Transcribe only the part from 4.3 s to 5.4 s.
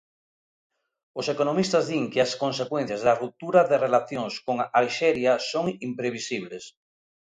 con Alxeria